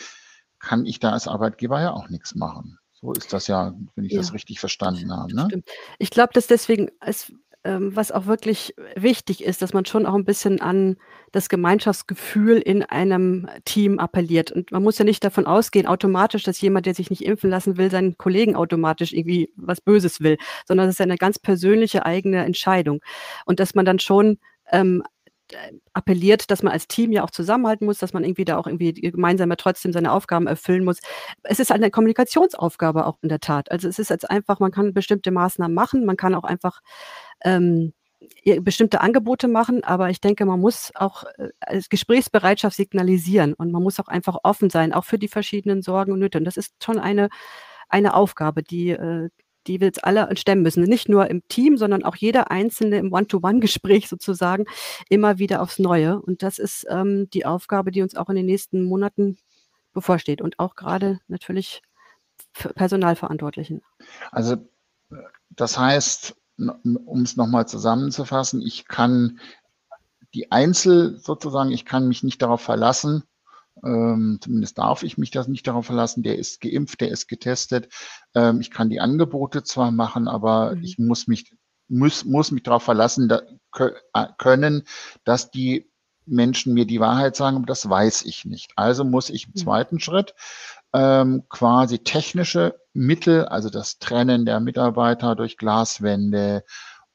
kann 0.59 0.85
ich 0.85 1.01
da 1.01 1.12
als 1.12 1.29
Arbeitgeber 1.29 1.81
ja 1.81 1.93
auch 1.93 2.09
nichts 2.09 2.35
machen. 2.35 2.79
So 3.02 3.12
ist 3.12 3.32
das 3.32 3.47
ja, 3.47 3.75
wenn 3.94 4.05
ich 4.05 4.12
ja, 4.12 4.19
das 4.19 4.35
richtig 4.35 4.61
verstanden 4.61 5.14
habe. 5.14 5.35
Ne? 5.35 5.47
Stimmt. 5.47 5.69
Ich 5.99 6.11
glaube, 6.11 6.32
dass 6.35 6.47
deswegen, 6.47 6.91
es, 7.00 7.32
ähm, 7.64 7.94
was 7.94 8.12
auch 8.12 8.26
wirklich 8.26 8.75
wichtig 8.94 9.43
ist, 9.43 9.62
dass 9.62 9.73
man 9.73 9.85
schon 9.85 10.06
auch 10.06 10.14
ein 10.14 10.25
bisschen 10.25 10.61
an 10.61 10.97
das 11.32 11.49
Gemeinschaftsgefühl 11.49 12.58
in 12.58 12.82
einem 12.82 13.49
Team 13.64 13.99
appelliert. 13.99 14.52
Und 14.52 14.70
man 14.73 14.82
muss 14.82 14.99
ja 14.99 15.05
nicht 15.05 15.25
davon 15.25 15.47
ausgehen, 15.47 15.87
automatisch, 15.87 16.43
dass 16.43 16.61
jemand, 16.61 16.87
der 16.87 16.94
sich 16.94 17.11
nicht 17.11 17.25
impfen 17.25 17.50
lassen 17.50 17.76
will, 17.76 17.91
seinen 17.91 18.19
Kollegen 18.19 18.56
automatisch 18.56 19.12
irgendwie 19.12 19.52
was 19.56 19.81
Böses 19.81 20.20
will, 20.20 20.37
sondern 20.67 20.87
das 20.87 20.94
ist 20.94 21.00
ja 21.00 21.05
eine 21.05 21.17
ganz 21.17 21.38
persönliche 21.38 22.05
eigene 22.05 22.44
Entscheidung. 22.44 23.00
Und 23.47 23.61
dass 23.61 23.75
man 23.75 23.85
dann 23.85 23.99
schon 23.99 24.38
ähm, 24.73 25.02
appelliert, 25.93 26.50
dass 26.50 26.62
man 26.62 26.73
als 26.73 26.88
Team 26.88 27.12
ja 27.12 27.25
auch 27.25 27.31
zusammenhalten 27.31 27.87
muss, 27.87 27.99
dass 27.99 28.12
man 28.12 28.25
irgendwie 28.25 28.44
da 28.44 28.58
auch 28.58 28.67
irgendwie 28.67 28.93
gemeinsam 28.93 29.50
ja 29.50 29.56
trotzdem 29.56 29.93
seine 29.93 30.12
Aufgaben 30.12 30.47
erfüllen 30.47 30.85
muss. 30.85 30.99
Es 31.43 31.61
ist 31.61 31.73
eine 31.73 31.91
Kommunikationsaufgabe 31.91 33.06
auch 33.06 33.19
in 33.23 33.29
der 33.29 33.41
Tat. 33.41 33.70
Also 33.70 33.88
es 33.88 33.99
ist 33.99 34.11
jetzt 34.11 34.31
einfach, 34.31 34.61
man 34.61 34.70
kann 34.70 34.94
bestimmte 34.94 35.31
Maßnahmen 35.31 35.75
machen, 35.75 36.05
man 36.05 36.17
kann 36.17 36.35
auch 36.35 36.44
einfach 36.44 36.81
ähm, 37.44 37.93
bestimmte 38.61 39.00
Angebote 39.00 39.49
machen, 39.49 39.82
aber 39.85 40.11
ich 40.11 40.20
denke, 40.20 40.44
man 40.44 40.61
muss 40.61 40.93
auch 40.94 41.25
äh, 41.38 41.49
als 41.61 41.88
Gesprächsbereitschaft 41.88 42.76
signalisieren 42.76 43.55
und 43.55 43.73
man 43.73 43.82
muss 43.82 43.99
auch 44.00 44.08
einfach 44.08 44.38
offen 44.43 44.70
sein, 44.70 44.93
auch 44.93 45.05
für 45.05 45.19
die 45.19 45.29
verschiedenen 45.29 45.82
Sorgen 45.82 46.12
und 46.12 46.19
Nöte. 46.20 46.38
Und 46.38 46.44
das 46.44 46.56
ist 46.56 46.75
schon 46.85 46.99
eine, 46.99 47.29
eine 47.88 48.14
Aufgabe, 48.14 48.62
die, 48.62 48.91
äh, 48.91 49.31
die 49.67 49.81
wir 49.81 49.89
jetzt 49.89 50.05
alle 50.05 50.35
stemmen 50.37 50.62
müssen. 50.62 50.83
Nicht 50.85 51.09
nur 51.09 51.29
im 51.29 51.43
Team, 51.49 51.77
sondern 51.77 52.05
auch 52.05 52.17
jeder 52.17 52.51
Einzelne 52.51 52.99
im 52.99 53.12
One-to-One-Gespräch 53.12 54.09
sozusagen 54.09 54.65
immer 55.09 55.39
wieder 55.39 55.62
aufs 55.62 55.79
Neue. 55.79 56.21
Und 56.21 56.43
das 56.43 56.59
ist 56.59 56.87
ähm, 56.89 57.29
die 57.31 57.47
Aufgabe, 57.47 57.91
die 57.91 58.03
uns 58.03 58.17
auch 58.17 58.29
in 58.29 58.37
den 58.37 58.47
nächsten 58.47 58.85
Monaten 58.85 59.39
bevorsteht 59.93 60.41
und 60.41 60.59
auch 60.59 60.77
gerade 60.77 61.21
natürlich 61.29 61.83
Personalverantwortlichen. 62.53 63.83
Also 64.31 64.57
das 65.51 65.79
heißt, 65.79 66.37
um 66.59 67.23
es 67.23 67.37
nochmal 67.37 67.67
zusammenzufassen, 67.67 68.62
ich 68.62 68.87
kann 68.87 69.41
die 70.35 70.53
Einzel 70.53 71.19
sozusagen, 71.19 71.71
ich 71.71 71.85
kann 71.85 72.09
mich 72.09 72.23
nicht 72.23 72.41
darauf 72.41 72.61
verlassen, 72.61 73.25
ähm, 73.84 74.38
zumindest 74.40 74.78
darf 74.78 75.02
ich 75.02 75.19
mich 75.19 75.31
das 75.31 75.49
nicht 75.49 75.67
darauf 75.67 75.87
verlassen, 75.87 76.22
der 76.22 76.38
ist 76.38 76.61
geimpft, 76.61 77.00
der 77.00 77.11
ist 77.11 77.28
getestet. 77.28 77.88
Ähm, 78.34 78.61
ich 78.61 78.70
kann 78.70 78.90
die 78.90 79.00
Angebote 79.00 79.62
zwar 79.62 79.90
machen, 79.90 80.28
aber 80.28 80.75
mhm. 80.75 80.82
ich 80.82 80.99
muss 80.99 81.26
mich, 81.26 81.55
muss, 81.88 82.25
muss 82.25 82.50
mich 82.50 82.62
darauf 82.62 82.82
verlassen 82.82 83.28
da, 83.28 83.43
äh, 83.78 84.26
können, 84.38 84.84
dass 85.25 85.50
die 85.50 85.90
Menschen 86.26 86.75
mir 86.75 86.87
die 86.87 87.00
Wahrheit 87.00 87.34
sagen, 87.37 87.56
aber 87.56 87.67
das 87.67 87.88
weiß 87.88 88.22
ich 88.22 88.44
nicht. 88.44 88.72
Also 88.76 89.05
muss 89.05 89.31
ich 89.31 89.46
im 89.46 89.52
mhm. 89.55 89.58
zweiten 89.58 90.00
Schritt 90.00 90.34
ähm, 90.93 91.44
quasi 91.49 92.00
technische 92.00 92.78
Mittel, 92.92 93.47
also 93.47 93.71
das 93.71 93.99
Trennen 93.99 94.45
der 94.45 94.61
Mitarbeiter 94.61 95.37
durch 95.37 95.56
Glaswände 95.56 96.64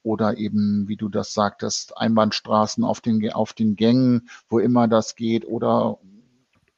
oder 0.03 0.37
eben, 0.37 0.87
wie 0.87 0.97
du 0.97 1.09
das 1.09 1.33
sagtest, 1.33 1.97
Einbahnstraßen 1.97 2.83
auf 2.83 3.01
den, 3.01 3.31
auf 3.33 3.53
den 3.53 3.75
Gängen, 3.75 4.29
wo 4.49 4.59
immer 4.59 4.87
das 4.87 5.15
geht 5.15 5.45
oder 5.45 5.97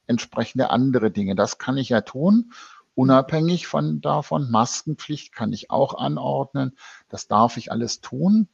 entsprechende 0.08 0.70
andere 0.70 1.10
Dinge. 1.10 1.34
Das 1.34 1.58
kann 1.58 1.76
ich 1.76 1.90
ja 1.90 2.00
tun, 2.00 2.52
unabhängig 2.94 3.66
von 3.66 4.00
davon. 4.00 4.50
Maskenpflicht 4.50 5.32
kann 5.32 5.52
ich 5.52 5.70
auch 5.70 5.94
anordnen. 5.94 6.76
Das 7.08 7.28
darf 7.28 7.56
ich 7.56 7.70
alles 7.70 8.00
tun. 8.00 8.48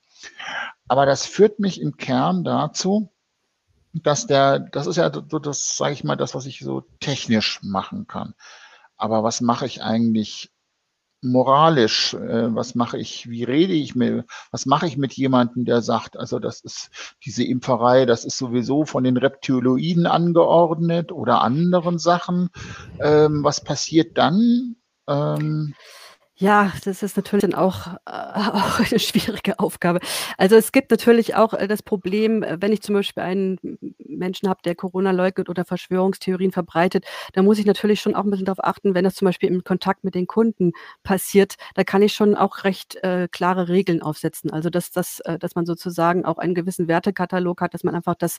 Aber 0.87 1.07
das 1.07 1.27
führt 1.27 1.59
mich 1.59 1.81
im 1.81 1.97
Kern 1.97 2.45
dazu, 2.45 3.11
dass 3.93 4.27
der, 4.27 4.59
das 4.59 4.87
ist 4.87 4.97
ja 4.97 5.11
so 5.13 5.39
das, 5.39 5.77
sage 5.77 5.95
ich 5.95 6.05
mal, 6.05 6.17
das, 6.17 6.35
was 6.35 6.47
ich 6.47 6.61
so 6.61 6.83
technisch 7.01 7.61
machen 7.63 8.07
kann. 8.07 8.35
Aber 8.97 9.23
was 9.23 9.41
mache 9.41 9.67
ich 9.67 9.83
eigentlich 9.83 10.54
moralisch? 11.25 12.15
Äh, 12.15 12.55
was 12.55 12.75
mache 12.75 12.99
ich? 12.99 13.29
Wie 13.29 13.45
rede 13.45 13.73
ich 13.73 13.95
mit? 13.95 14.25
Was 14.51 14.67
mache 14.67 14.87
ich 14.87 14.97
mit 14.97 15.13
jemandem, 15.15 15.65
der 15.65 15.83
sagt, 15.83 16.17
also 16.17 16.39
das 16.39 16.61
ist 16.61 16.91
diese 17.25 17.45
Impferei, 17.45 18.07
das 18.07 18.25
ist 18.25 18.39
sowieso 18.39 18.85
von 18.85 19.05
den 19.05 19.17
Reptiloiden 19.17 20.07
angeordnet 20.07 21.11
oder 21.11 21.43
anderen 21.43 21.99
Sachen? 21.99 22.51
Ähm, 23.01 23.43
was 23.43 23.63
passiert 23.63 24.19
dann? 24.19 24.77
Ähm, 25.09 25.75
ja, 26.37 26.73
das 26.85 27.05
ist 27.05 27.17
natürlich 27.17 27.43
dann 27.43 27.55
auch, 27.55 27.87
äh, 27.87 27.95
auch 28.07 28.81
eine 28.81 28.99
schwierige 28.99 29.59
Aufgabe. 29.61 30.01
Also 30.37 30.57
es 30.57 30.73
gibt 30.73 30.91
natürlich 30.91 31.37
auch 31.37 31.55
äh, 31.55 31.69
das 31.69 31.83
Problem, 31.83 32.43
äh, 32.43 32.61
wenn 32.61 32.73
ich 32.73 32.83
zum 32.83 32.95
Beispiel 32.97 33.23
einen 33.23 33.59
Menschen 34.01 34.49
habe, 34.49 34.61
der 34.65 34.75
Corona 34.75 35.13
leugnet 35.13 35.49
oder 35.49 35.65
Verschwörungstheorien 35.65 36.51
verbreitet, 36.51 37.05
da 37.35 37.43
muss 37.43 37.59
ich 37.59 37.67
natürlich 37.67 38.01
schon 38.01 38.17
auch 38.17 38.25
ein 38.25 38.31
bisschen 38.31 38.47
darauf 38.47 38.65
achten, 38.65 38.95
wenn 38.95 39.05
das 39.05 39.15
zum 39.15 39.27
Beispiel 39.27 39.49
im 39.49 39.63
Kontakt 39.63 40.03
mit 40.03 40.17
den 40.17 40.27
Kunden 40.27 40.73
passiert, 41.05 41.55
da 41.77 41.85
kann 41.85 42.03
ich 42.03 42.13
schon 42.15 42.35
auch 42.35 42.65
recht 42.65 42.97
äh, 43.05 43.29
klare 43.31 43.69
Regeln 43.69 44.03
aufsetzen. 44.03 44.51
Also 44.51 44.71
dass, 44.71 44.91
dass, 44.91 45.21
äh, 45.21 45.39
dass 45.39 45.55
man 45.55 45.67
sozusagen 45.67 46.25
auch 46.25 46.39
einen 46.39 46.55
gewissen 46.55 46.89
Wertekatalog 46.89 47.61
hat, 47.61 47.75
dass 47.75 47.85
man 47.85 47.95
einfach 47.95 48.17
das 48.17 48.39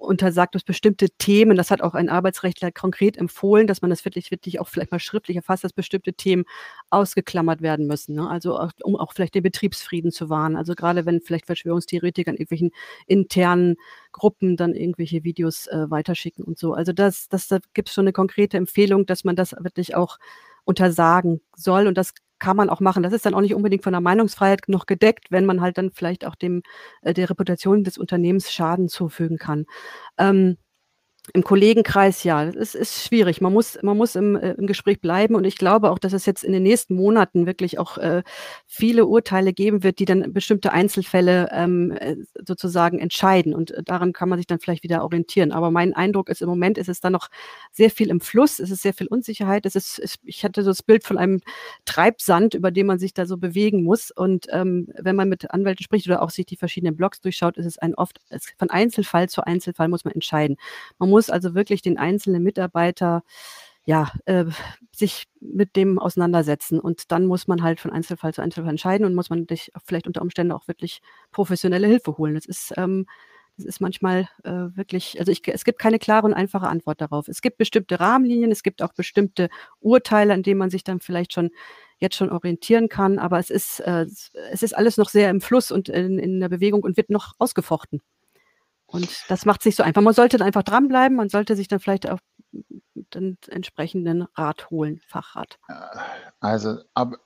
untersagt, 0.00 0.54
dass 0.54 0.64
bestimmte 0.64 1.10
Themen, 1.10 1.56
das 1.56 1.70
hat 1.70 1.82
auch 1.82 1.94
ein 1.94 2.08
Arbeitsrechtler 2.08 2.72
konkret 2.72 3.16
empfohlen, 3.16 3.66
dass 3.66 3.82
man 3.82 3.90
das 3.90 4.04
wirklich, 4.04 4.30
wirklich 4.30 4.58
auch 4.58 4.68
vielleicht 4.68 4.90
mal 4.90 4.98
schriftlich 4.98 5.36
erfasst, 5.36 5.62
dass 5.62 5.72
bestimmte 5.72 6.14
Themen 6.14 6.44
ausgeklammert 6.88 7.60
werden 7.60 7.86
müssen. 7.86 8.14
Ne? 8.16 8.28
Also 8.28 8.58
auch, 8.58 8.72
um 8.82 8.96
auch 8.96 9.12
vielleicht 9.12 9.34
den 9.34 9.42
Betriebsfrieden 9.42 10.10
zu 10.10 10.30
wahren. 10.30 10.56
Also 10.56 10.74
gerade 10.74 11.06
wenn 11.06 11.20
vielleicht 11.20 11.46
Verschwörungstheoretiker 11.46 12.30
in 12.30 12.36
irgendwelchen 12.36 12.70
internen 13.06 13.76
Gruppen 14.12 14.56
dann 14.56 14.74
irgendwelche 14.74 15.22
Videos 15.22 15.66
äh, 15.66 15.90
weiterschicken 15.90 16.44
und 16.44 16.58
so. 16.58 16.72
Also 16.72 16.92
das, 16.92 17.28
das, 17.28 17.48
da 17.48 17.58
gibt 17.74 17.88
es 17.88 17.94
schon 17.94 18.04
eine 18.04 18.12
konkrete 18.12 18.56
Empfehlung, 18.56 19.06
dass 19.06 19.24
man 19.24 19.36
das 19.36 19.54
wirklich 19.60 19.94
auch 19.94 20.18
untersagen 20.64 21.40
soll. 21.56 21.86
Und 21.86 21.98
das 21.98 22.14
kann 22.40 22.56
man 22.56 22.70
auch 22.70 22.80
machen. 22.80 23.02
Das 23.02 23.12
ist 23.12 23.26
dann 23.26 23.34
auch 23.34 23.40
nicht 23.40 23.54
unbedingt 23.54 23.84
von 23.84 23.92
der 23.92 24.00
Meinungsfreiheit 24.00 24.62
noch 24.68 24.86
gedeckt, 24.86 25.30
wenn 25.30 25.46
man 25.46 25.60
halt 25.60 25.78
dann 25.78 25.90
vielleicht 25.92 26.26
auch 26.26 26.34
dem 26.34 26.62
äh, 27.02 27.14
der 27.14 27.30
Reputation 27.30 27.84
des 27.84 27.98
Unternehmens 27.98 28.52
Schaden 28.52 28.88
zufügen 28.88 29.38
kann. 29.38 29.66
Ähm, 30.18 30.56
im 31.32 31.44
Kollegenkreis, 31.44 32.24
ja, 32.24 32.44
es 32.44 32.74
ist 32.74 33.04
schwierig. 33.04 33.40
Man 33.40 33.52
muss, 33.52 33.78
man 33.82 33.96
muss 33.96 34.16
im, 34.16 34.36
äh, 34.36 34.52
im 34.52 34.66
Gespräch 34.66 35.00
bleiben 35.00 35.34
und 35.34 35.44
ich 35.44 35.56
glaube 35.56 35.90
auch, 35.90 35.98
dass 35.98 36.12
es 36.12 36.26
jetzt 36.26 36.44
in 36.44 36.52
den 36.52 36.62
nächsten 36.62 36.94
Monaten 36.94 37.46
wirklich 37.46 37.78
auch 37.78 37.98
äh, 37.98 38.22
viele 38.66 39.06
Urteile 39.06 39.52
geben 39.52 39.82
wird, 39.82 39.98
die 39.98 40.04
dann 40.04 40.32
bestimmte 40.32 40.72
Einzelfälle 40.72 41.48
ähm, 41.52 41.92
äh, 41.92 42.16
sozusagen 42.46 42.98
entscheiden 42.98 43.54
und 43.54 43.70
äh, 43.70 43.82
daran 43.82 44.12
kann 44.12 44.28
man 44.28 44.38
sich 44.38 44.46
dann 44.46 44.60
vielleicht 44.60 44.82
wieder 44.82 45.02
orientieren. 45.02 45.52
Aber 45.52 45.70
mein 45.70 45.94
Eindruck 45.94 46.28
ist, 46.28 46.42
im 46.42 46.48
Moment 46.48 46.78
ist 46.78 46.88
es 46.88 47.00
dann 47.00 47.12
noch 47.12 47.28
sehr 47.72 47.90
viel 47.90 48.10
im 48.10 48.20
Fluss, 48.20 48.58
es 48.58 48.70
ist 48.70 48.82
sehr 48.82 48.94
viel 48.94 49.06
Unsicherheit, 49.06 49.66
es 49.66 49.76
ist, 49.76 49.98
es, 49.98 50.16
ich 50.24 50.44
hatte 50.44 50.62
so 50.62 50.70
das 50.70 50.82
Bild 50.82 51.04
von 51.04 51.18
einem 51.18 51.40
Treibsand, 51.84 52.54
über 52.54 52.70
dem 52.70 52.86
man 52.86 52.98
sich 52.98 53.14
da 53.14 53.26
so 53.26 53.36
bewegen 53.36 53.84
muss 53.84 54.10
und 54.10 54.46
ähm, 54.50 54.88
wenn 54.98 55.16
man 55.16 55.28
mit 55.28 55.50
Anwälten 55.50 55.84
spricht 55.84 56.06
oder 56.06 56.22
auch 56.22 56.30
sich 56.30 56.46
die 56.46 56.56
verschiedenen 56.56 56.96
Blogs 56.96 57.20
durchschaut, 57.20 57.56
ist 57.56 57.66
es 57.66 57.78
ein 57.78 57.94
oft, 57.94 58.18
es, 58.30 58.48
von 58.58 58.70
Einzelfall 58.70 59.28
zu 59.28 59.44
Einzelfall 59.44 59.88
muss 59.88 60.04
man 60.04 60.14
entscheiden. 60.14 60.56
Man 60.98 61.10
muss 61.10 61.19
also 61.28 61.54
wirklich 61.54 61.82
den 61.82 61.98
einzelnen 61.98 62.42
Mitarbeiter 62.42 63.22
ja, 63.84 64.12
äh, 64.26 64.44
sich 64.94 65.24
mit 65.40 65.74
dem 65.76 65.98
auseinandersetzen. 65.98 66.78
Und 66.78 67.10
dann 67.12 67.26
muss 67.26 67.48
man 67.48 67.62
halt 67.62 67.80
von 67.80 67.90
Einzelfall 67.90 68.32
zu 68.34 68.42
Einzelfall 68.42 68.70
entscheiden 68.70 69.04
und 69.06 69.14
muss 69.14 69.30
man 69.30 69.46
sich 69.48 69.72
vielleicht 69.84 70.06
unter 70.06 70.22
Umständen 70.22 70.52
auch 70.52 70.68
wirklich 70.68 71.00
professionelle 71.32 71.86
Hilfe 71.86 72.16
holen. 72.16 72.34
Das 72.34 72.46
ist, 72.46 72.72
ähm, 72.76 73.06
das 73.56 73.66
ist 73.66 73.80
manchmal 73.80 74.28
äh, 74.44 74.68
wirklich, 74.76 75.18
also 75.18 75.32
ich, 75.32 75.42
es 75.48 75.64
gibt 75.64 75.78
keine 75.78 75.98
klare 75.98 76.26
und 76.26 76.34
einfache 76.34 76.68
Antwort 76.68 77.00
darauf. 77.00 77.28
Es 77.28 77.42
gibt 77.42 77.58
bestimmte 77.58 77.98
Rahmenlinien, 78.00 78.52
es 78.52 78.62
gibt 78.62 78.82
auch 78.82 78.92
bestimmte 78.92 79.48
Urteile, 79.80 80.34
an 80.34 80.42
denen 80.42 80.58
man 80.58 80.70
sich 80.70 80.84
dann 80.84 81.00
vielleicht 81.00 81.32
schon 81.32 81.50
jetzt 81.98 82.16
schon 82.16 82.30
orientieren 82.30 82.88
kann, 82.88 83.18
aber 83.18 83.38
es 83.38 83.50
ist, 83.50 83.80
äh, 83.80 84.06
es 84.52 84.62
ist 84.62 84.74
alles 84.76 84.96
noch 84.96 85.10
sehr 85.10 85.30
im 85.30 85.40
Fluss 85.40 85.70
und 85.70 85.88
in, 85.88 86.18
in 86.18 86.40
der 86.40 86.48
Bewegung 86.48 86.82
und 86.82 86.96
wird 86.96 87.10
noch 87.10 87.34
ausgefochten. 87.38 88.00
Und 88.92 89.08
das 89.28 89.44
macht 89.44 89.62
sich 89.62 89.76
so 89.76 89.82
einfach. 89.82 90.02
Man 90.02 90.14
sollte 90.14 90.36
dann 90.36 90.46
einfach 90.46 90.62
dranbleiben, 90.62 91.16
man 91.16 91.28
sollte 91.28 91.56
sich 91.56 91.68
dann 91.68 91.80
vielleicht 91.80 92.08
auch 92.08 92.18
den 93.14 93.38
entsprechenden 93.48 94.22
Rat 94.34 94.70
holen, 94.70 95.00
Fachrat. 95.06 95.58
Äh, 95.68 95.74
also, 96.40 96.78
aber 96.94 97.18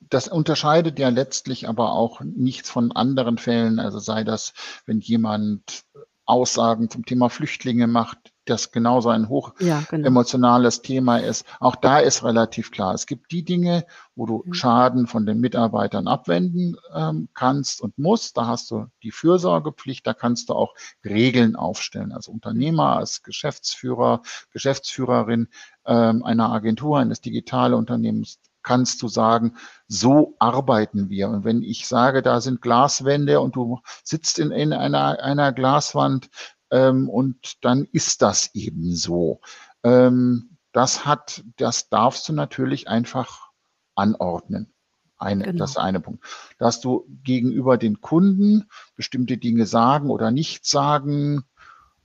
das 0.00 0.28
unterscheidet 0.28 0.98
ja 0.98 1.08
letztlich 1.08 1.68
aber 1.68 1.92
auch 1.92 2.20
nichts 2.20 2.70
von 2.70 2.92
anderen 2.92 3.38
Fällen. 3.38 3.78
Also 3.80 3.98
sei 3.98 4.24
das, 4.24 4.52
wenn 4.86 5.00
jemand 5.00 5.84
Aussagen 6.24 6.88
zum 6.88 7.04
Thema 7.04 7.28
Flüchtlinge 7.28 7.86
macht, 7.86 8.31
das 8.44 8.72
genauso 8.72 9.08
ein 9.08 9.28
hoch 9.28 9.54
ja, 9.60 9.82
genau. 9.88 10.06
emotionales 10.06 10.82
Thema 10.82 11.18
ist. 11.18 11.46
Auch 11.60 11.76
da 11.76 11.98
ist 11.98 12.24
relativ 12.24 12.70
klar. 12.70 12.94
Es 12.94 13.06
gibt 13.06 13.30
die 13.30 13.44
Dinge, 13.44 13.84
wo 14.14 14.26
du 14.26 14.42
mhm. 14.44 14.54
Schaden 14.54 15.06
von 15.06 15.26
den 15.26 15.40
Mitarbeitern 15.40 16.08
abwenden 16.08 16.76
ähm, 16.94 17.28
kannst 17.34 17.80
und 17.80 17.98
musst. 17.98 18.36
Da 18.36 18.46
hast 18.46 18.70
du 18.70 18.86
die 19.02 19.12
Fürsorgepflicht. 19.12 20.06
Da 20.06 20.14
kannst 20.14 20.48
du 20.48 20.54
auch 20.54 20.74
Regeln 21.04 21.56
aufstellen. 21.56 22.12
Als 22.12 22.28
Unternehmer, 22.28 22.96
als 22.96 23.22
Geschäftsführer, 23.22 24.22
Geschäftsführerin 24.50 25.48
ähm, 25.86 26.24
einer 26.24 26.50
Agentur, 26.50 26.98
eines 26.98 27.20
Digitalunternehmens 27.20 28.40
kannst 28.62 29.02
du 29.02 29.08
sagen, 29.08 29.56
so 29.88 30.36
arbeiten 30.38 31.10
wir. 31.10 31.28
Und 31.28 31.44
wenn 31.44 31.62
ich 31.62 31.86
sage, 31.88 32.22
da 32.22 32.40
sind 32.40 32.62
Glaswände 32.62 33.40
und 33.40 33.56
du 33.56 33.80
sitzt 34.04 34.38
in, 34.38 34.50
in 34.50 34.72
einer, 34.72 35.20
einer 35.20 35.52
Glaswand, 35.52 36.28
ähm, 36.72 37.08
und 37.08 37.64
dann 37.64 37.86
ist 37.92 38.22
das 38.22 38.52
eben 38.54 38.96
so. 38.96 39.40
Ähm, 39.84 40.56
das 40.72 41.04
hat, 41.04 41.44
das 41.58 41.90
darfst 41.90 42.28
du 42.28 42.32
natürlich 42.32 42.88
einfach 42.88 43.50
anordnen. 43.94 44.72
Eine, 45.18 45.44
genau. 45.44 45.58
Das 45.58 45.72
ist 45.72 45.76
eine 45.76 46.00
Punkt. 46.00 46.24
Dass 46.58 46.80
du 46.80 47.06
gegenüber 47.22 47.76
den 47.76 48.00
Kunden 48.00 48.68
bestimmte 48.96 49.36
Dinge 49.36 49.66
sagen 49.66 50.10
oder 50.10 50.30
nicht 50.30 50.64
sagen 50.66 51.44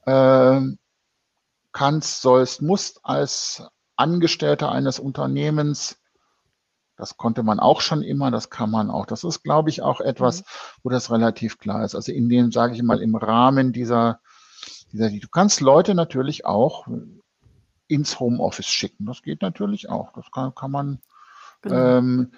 äh, 0.05 0.61
kannst, 1.71 2.21
sollst, 2.21 2.61
musst 2.61 2.99
als 3.03 3.63
Angestellter 3.95 4.71
eines 4.71 4.99
Unternehmens. 4.99 5.97
Das 6.97 7.15
konnte 7.15 7.41
man 7.41 7.59
auch 7.59 7.79
schon 7.79 8.03
immer, 8.03 8.31
das 8.31 8.49
kann 8.49 8.69
man 8.69 8.91
auch. 8.91 9.05
Das 9.05 9.23
ist, 9.23 9.43
glaube 9.43 9.69
ich, 9.69 9.81
auch 9.81 10.01
etwas, 10.01 10.41
mhm. 10.41 10.45
wo 10.83 10.89
das 10.89 11.09
relativ 11.09 11.57
klar 11.57 11.85
ist. 11.85 11.95
Also 11.95 12.11
in 12.11 12.27
dem, 12.27 12.51
sage 12.51 12.75
ich 12.75 12.83
mal, 12.83 13.01
im 13.01 13.15
Rahmen 13.15 13.71
dieser 13.71 14.19
Du 14.91 15.27
kannst 15.29 15.61
Leute 15.61 15.95
natürlich 15.95 16.45
auch 16.45 16.87
ins 17.87 18.19
Homeoffice 18.19 18.67
schicken. 18.67 19.05
Das 19.05 19.21
geht 19.21 19.41
natürlich 19.41 19.89
auch. 19.89 20.13
Das 20.13 20.31
kann, 20.31 20.53
kann 20.55 20.71
man. 20.71 20.99
Genau. 21.61 21.97
Ähm, 21.97 22.31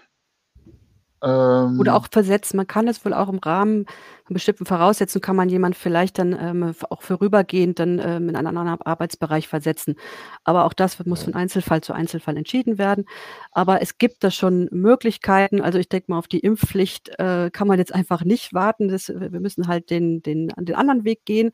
ähm, 1.21 1.79
Oder 1.79 1.95
auch 1.95 2.07
versetzen. 2.11 2.57
Man 2.57 2.67
kann 2.67 2.87
es 2.87 3.03
wohl 3.03 3.13
auch 3.13 3.29
im 3.29 3.39
Rahmen 3.39 3.85
von 4.29 4.35
bestimmten 4.35 4.65
Voraussetzungen 4.65 5.23
kann 5.23 5.35
man 5.35 5.49
jemand 5.49 5.75
vielleicht 5.75 6.19
dann 6.19 6.37
ähm, 6.39 6.75
auch 6.89 7.01
vorübergehend 7.01 7.79
dann 7.79 7.97
ähm, 7.97 8.29
in 8.29 8.35
einen 8.35 8.45
anderen 8.45 8.79
Arbeitsbereich 8.79 9.47
versetzen. 9.47 9.95
Aber 10.43 10.65
auch 10.65 10.73
das 10.73 11.03
muss 11.05 11.23
von 11.23 11.33
Einzelfall 11.33 11.81
zu 11.81 11.93
Einzelfall 11.93 12.37
entschieden 12.37 12.77
werden. 12.77 13.05
Aber 13.51 13.81
es 13.81 13.97
gibt 13.97 14.23
da 14.23 14.29
schon 14.29 14.69
Möglichkeiten. 14.71 15.61
Also 15.61 15.79
ich 15.79 15.89
denke 15.89 16.11
mal, 16.11 16.19
auf 16.19 16.27
die 16.27 16.39
Impfpflicht 16.39 17.09
äh, 17.17 17.49
kann 17.51 17.67
man 17.67 17.79
jetzt 17.79 17.93
einfach 17.93 18.23
nicht 18.23 18.53
warten. 18.53 18.87
Das, 18.87 19.09
wir 19.09 19.39
müssen 19.39 19.67
halt 19.67 19.89
den, 19.89 20.21
den, 20.21 20.49
den 20.55 20.75
anderen 20.75 21.05
Weg 21.05 21.25
gehen. 21.25 21.49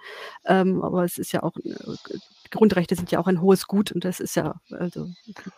Ähm, 0.46 0.84
aber 0.84 1.06
es 1.06 1.18
ist 1.18 1.32
ja 1.32 1.44
auch 1.44 1.56
äh, 1.64 1.74
Grundrechte 2.56 2.96
sind 2.96 3.12
ja 3.12 3.20
auch 3.20 3.28
ein 3.28 3.42
hohes 3.42 3.68
Gut 3.68 3.92
und 3.92 4.04
das 4.04 4.20
ist 4.20 4.36
ja, 4.36 4.60
also 4.72 5.10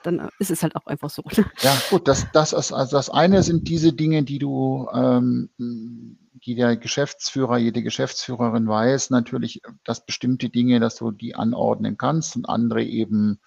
dann 0.03 0.29
ist 0.39 0.51
es 0.51 0.63
halt 0.63 0.75
auch 0.75 0.85
einfach 0.87 1.09
so. 1.09 1.23
Ja, 1.61 1.75
gut, 1.89 2.07
das, 2.07 2.27
das 2.33 2.53
ist 2.53 2.71
also 2.71 2.97
das 2.97 3.09
eine 3.09 3.43
sind 3.43 3.67
diese 3.67 3.93
Dinge, 3.93 4.23
die 4.23 4.39
du, 4.39 4.87
ähm, 4.93 5.49
die 5.57 6.55
der 6.55 6.77
Geschäftsführer, 6.77 7.57
jede 7.57 7.83
Geschäftsführerin 7.83 8.67
weiß, 8.67 9.09
natürlich, 9.09 9.61
dass 9.83 10.05
bestimmte 10.05 10.49
Dinge, 10.49 10.79
dass 10.79 10.95
du 10.95 11.11
die 11.11 11.35
anordnen 11.35 11.97
kannst 11.97 12.35
und 12.35 12.47
andere 12.47 12.83
eben 12.83 13.39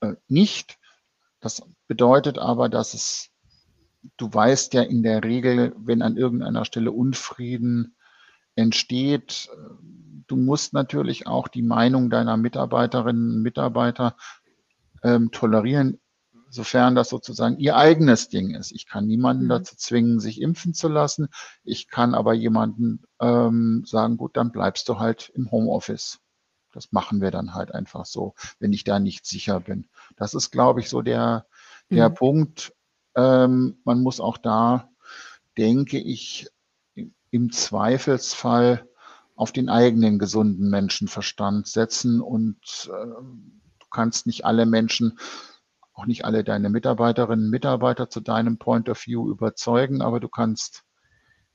äh, 0.00 0.14
nicht. 0.28 0.78
Das 1.40 1.62
bedeutet 1.86 2.38
aber, 2.38 2.68
dass 2.68 2.94
es, 2.94 3.30
du 4.16 4.32
weißt 4.32 4.74
ja 4.74 4.82
in 4.82 5.02
der 5.02 5.22
Regel, 5.24 5.74
wenn 5.78 6.02
an 6.02 6.16
irgendeiner 6.16 6.64
Stelle 6.64 6.92
Unfrieden 6.92 7.96
entsteht, 8.56 9.48
du 10.26 10.36
musst 10.36 10.72
natürlich 10.72 11.26
auch 11.26 11.48
die 11.48 11.62
Meinung 11.62 12.10
deiner 12.10 12.36
Mitarbeiterinnen 12.36 13.36
und 13.36 13.42
Mitarbeiter 13.42 14.16
ähm, 15.02 15.30
tolerieren, 15.30 16.00
sofern 16.50 16.94
das 16.94 17.08
sozusagen 17.08 17.58
ihr 17.58 17.76
eigenes 17.76 18.28
Ding 18.28 18.54
ist. 18.54 18.72
Ich 18.72 18.86
kann 18.86 19.06
niemanden 19.06 19.44
mhm. 19.44 19.50
dazu 19.50 19.76
zwingen, 19.76 20.20
sich 20.20 20.40
impfen 20.40 20.74
zu 20.74 20.88
lassen. 20.88 21.28
Ich 21.64 21.88
kann 21.88 22.14
aber 22.14 22.34
jemanden 22.34 23.04
ähm, 23.20 23.84
sagen, 23.86 24.16
gut, 24.16 24.36
dann 24.36 24.52
bleibst 24.52 24.88
du 24.88 24.98
halt 24.98 25.30
im 25.34 25.50
Homeoffice. 25.50 26.18
Das 26.72 26.92
machen 26.92 27.20
wir 27.20 27.30
dann 27.30 27.54
halt 27.54 27.72
einfach 27.72 28.04
so, 28.04 28.34
wenn 28.58 28.72
ich 28.72 28.84
da 28.84 28.98
nicht 28.98 29.24
sicher 29.24 29.60
bin. 29.60 29.88
Das 30.16 30.34
ist, 30.34 30.50
glaube 30.50 30.80
ich, 30.80 30.90
so 30.90 31.02
der, 31.02 31.46
der 31.90 32.10
mhm. 32.10 32.14
Punkt. 32.14 32.72
Ähm, 33.14 33.78
man 33.84 34.02
muss 34.02 34.20
auch 34.20 34.36
da, 34.36 34.90
denke 35.56 35.98
ich, 35.98 36.48
im 37.30 37.50
Zweifelsfall 37.50 38.86
auf 39.36 39.52
den 39.52 39.68
eigenen 39.68 40.18
gesunden 40.18 40.70
Menschenverstand 40.70 41.68
setzen 41.68 42.20
und 42.20 42.90
äh, 42.90 43.06
du 43.06 43.86
kannst 43.90 44.26
nicht 44.26 44.44
alle 44.44 44.66
Menschen, 44.66 45.18
auch 45.92 46.06
nicht 46.06 46.24
alle 46.24 46.42
deine 46.42 46.70
Mitarbeiterinnen 46.70 47.46
und 47.46 47.50
Mitarbeiter 47.50 48.10
zu 48.10 48.20
deinem 48.20 48.58
Point 48.58 48.88
of 48.88 49.06
View 49.06 49.30
überzeugen, 49.30 50.02
aber 50.02 50.20
du 50.20 50.28
kannst 50.28 50.84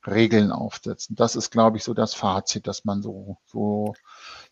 Regeln 0.06 0.50
aufsetzen. 0.50 1.16
Das 1.16 1.36
ist, 1.36 1.50
glaube 1.50 1.76
ich, 1.76 1.84
so 1.84 1.94
das 1.94 2.14
Fazit, 2.14 2.66
das 2.66 2.84
man 2.84 3.02
so, 3.02 3.38
so, 3.46 3.94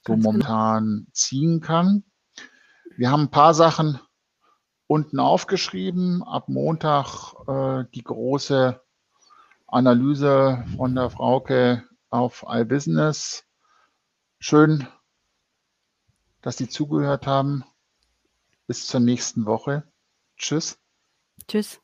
so 0.07 0.15
genau. 0.15 0.31
momentan 0.31 1.07
ziehen 1.13 1.61
kann. 1.61 2.05
Wir 2.97 3.11
haben 3.11 3.23
ein 3.23 3.31
paar 3.31 3.55
Sachen 3.55 3.99
unten 4.87 5.19
aufgeschrieben. 5.19 6.23
Ab 6.23 6.49
Montag 6.49 7.35
äh, 7.49 7.85
die 7.95 8.05
große 8.05 8.81
Analyse 9.67 10.65
von 10.77 10.95
der 10.95 11.11
Frauke 11.11 11.85
auf 12.11 12.45
iBusiness. 12.47 13.45
Schön, 14.39 14.87
dass 16.43 16.57
Sie 16.59 16.69
zugehört 16.69 17.27
haben. 17.27 17.65
Bis 18.67 18.87
zur 18.87 19.01
nächsten 19.01 19.47
Woche. 19.47 19.91
Tschüss. 20.37 20.79
Tschüss. 21.49 21.81